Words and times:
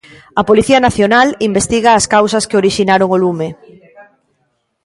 A 0.39 0.41
Policía 0.49 0.79
Nacional 0.87 1.27
investiga 1.49 1.91
as 1.99 2.05
causas 2.13 2.43
que 2.49 2.59
orixinaron 2.61 3.09
o 3.15 3.19
lume. 3.23 3.47